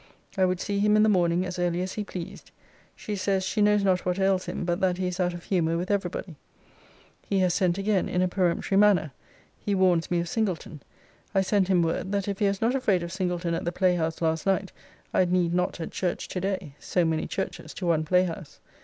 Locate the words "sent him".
11.41-11.83